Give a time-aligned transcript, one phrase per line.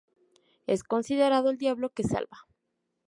[0.65, 2.47] Es considerado el Diablo que salva.